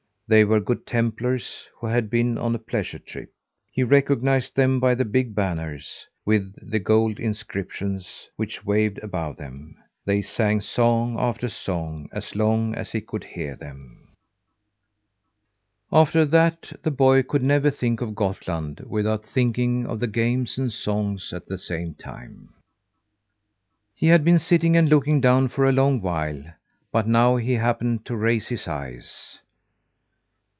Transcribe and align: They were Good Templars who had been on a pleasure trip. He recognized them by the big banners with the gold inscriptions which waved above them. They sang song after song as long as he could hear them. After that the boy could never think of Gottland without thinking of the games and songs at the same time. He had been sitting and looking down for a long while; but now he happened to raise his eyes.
They 0.27 0.45
were 0.45 0.61
Good 0.61 0.87
Templars 0.87 1.67
who 1.77 1.87
had 1.87 2.09
been 2.09 2.37
on 2.37 2.55
a 2.55 2.57
pleasure 2.57 2.99
trip. 2.99 3.33
He 3.69 3.83
recognized 3.83 4.55
them 4.55 4.79
by 4.79 4.95
the 4.95 5.03
big 5.03 5.35
banners 5.35 6.07
with 6.25 6.55
the 6.71 6.79
gold 6.79 7.19
inscriptions 7.19 8.29
which 8.37 8.63
waved 8.63 8.97
above 8.99 9.35
them. 9.35 9.75
They 10.05 10.21
sang 10.21 10.61
song 10.61 11.19
after 11.19 11.49
song 11.49 12.07
as 12.13 12.33
long 12.33 12.75
as 12.75 12.93
he 12.93 13.01
could 13.01 13.25
hear 13.25 13.57
them. 13.57 14.07
After 15.91 16.23
that 16.25 16.79
the 16.81 16.91
boy 16.91 17.23
could 17.23 17.43
never 17.43 17.69
think 17.69 17.99
of 17.99 18.15
Gottland 18.15 18.79
without 18.87 19.25
thinking 19.25 19.85
of 19.85 19.99
the 19.99 20.07
games 20.07 20.57
and 20.57 20.71
songs 20.71 21.33
at 21.33 21.45
the 21.47 21.57
same 21.57 21.93
time. 21.93 22.53
He 23.93 24.07
had 24.07 24.23
been 24.23 24.39
sitting 24.39 24.77
and 24.77 24.87
looking 24.87 25.19
down 25.19 25.49
for 25.49 25.65
a 25.65 25.73
long 25.73 25.99
while; 25.99 26.41
but 26.89 27.05
now 27.05 27.35
he 27.35 27.55
happened 27.55 28.05
to 28.05 28.15
raise 28.15 28.47
his 28.47 28.65
eyes. 28.65 29.37